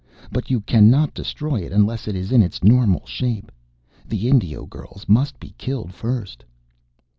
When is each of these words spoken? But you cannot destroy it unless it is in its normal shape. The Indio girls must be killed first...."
But 0.31 0.49
you 0.49 0.61
cannot 0.61 1.13
destroy 1.13 1.57
it 1.59 1.71
unless 1.71 2.07
it 2.07 2.15
is 2.15 2.31
in 2.31 2.41
its 2.41 2.63
normal 2.63 3.05
shape. 3.05 3.51
The 4.09 4.29
Indio 4.29 4.65
girls 4.65 5.07
must 5.07 5.39
be 5.39 5.53
killed 5.59 5.93
first...." 5.93 6.43